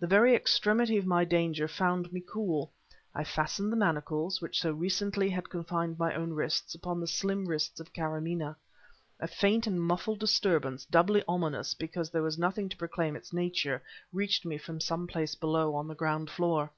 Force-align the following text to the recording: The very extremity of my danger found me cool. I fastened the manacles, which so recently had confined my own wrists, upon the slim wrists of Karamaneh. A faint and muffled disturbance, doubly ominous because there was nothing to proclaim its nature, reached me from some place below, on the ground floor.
The 0.00 0.06
very 0.06 0.34
extremity 0.34 0.96
of 0.96 1.04
my 1.04 1.22
danger 1.26 1.68
found 1.68 2.10
me 2.10 2.24
cool. 2.26 2.72
I 3.14 3.24
fastened 3.24 3.70
the 3.70 3.76
manacles, 3.76 4.40
which 4.40 4.58
so 4.58 4.72
recently 4.72 5.28
had 5.28 5.50
confined 5.50 5.98
my 5.98 6.14
own 6.14 6.32
wrists, 6.32 6.74
upon 6.74 6.98
the 6.98 7.06
slim 7.06 7.44
wrists 7.44 7.78
of 7.78 7.92
Karamaneh. 7.92 8.54
A 9.20 9.28
faint 9.28 9.66
and 9.66 9.78
muffled 9.78 10.18
disturbance, 10.20 10.86
doubly 10.86 11.22
ominous 11.28 11.74
because 11.74 12.08
there 12.08 12.22
was 12.22 12.38
nothing 12.38 12.70
to 12.70 12.76
proclaim 12.78 13.16
its 13.16 13.34
nature, 13.34 13.82
reached 14.14 14.46
me 14.46 14.56
from 14.56 14.80
some 14.80 15.06
place 15.06 15.34
below, 15.34 15.74
on 15.74 15.88
the 15.88 15.94
ground 15.94 16.30
floor. 16.30 16.70